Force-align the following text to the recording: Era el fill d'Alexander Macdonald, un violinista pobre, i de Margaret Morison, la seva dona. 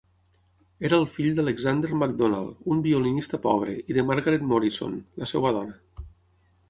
Era 0.87 0.97
el 1.01 1.03
fill 1.15 1.27
d'Alexander 1.39 1.99
Macdonald, 2.03 2.63
un 2.77 2.81
violinista 2.87 3.41
pobre, 3.45 3.77
i 3.93 3.99
de 3.99 4.05
Margaret 4.09 4.49
Morison, 4.55 4.97
la 5.23 5.29
seva 5.35 5.53
dona. 5.61 5.79